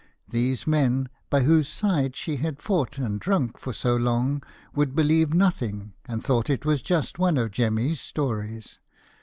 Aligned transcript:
These 0.27 0.65
men, 0.65 1.09
by 1.29 1.41
whose 1.41 1.67
side 1.67 2.15
she 2.15 2.37
had 2.37 2.59
fought 2.59 2.97
and 2.97 3.19
drunk 3.19 3.59
for 3.59 3.71
so 3.71 3.95
long, 3.95 4.41
would 4.73 4.95
believe 4.95 5.31
nothing, 5.35 5.93
and 6.07 6.23
thought 6.23 6.49
it 6.49 6.65
was 6.65 6.81
just 6.81 7.19
'one 7.19 7.37
of 7.37 7.51
Jemmy's 7.51 8.01
stories.' 8.01 8.79